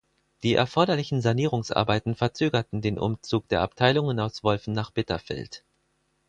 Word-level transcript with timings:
Die 0.41 0.55
erforderlichen 0.55 1.21
Sanierungsarbeiten 1.21 2.15
verzögerten 2.15 2.81
den 2.81 2.97
Umzug 2.97 3.47
der 3.49 3.61
Abteilungen 3.61 4.19
aus 4.19 4.43
Wolfen 4.43 4.73
nach 4.73 4.89
Bitterfeld. 4.89 5.63